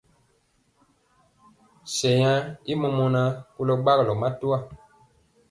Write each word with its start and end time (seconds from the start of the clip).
Sɛŋ 1.95 2.13
yaŋ 2.21 2.43
i 2.71 2.73
mɔmɔnaa 2.81 3.29
kolɔ 3.53 3.73
gbagɔlɔ 3.81 4.13
matwa. 4.21 4.57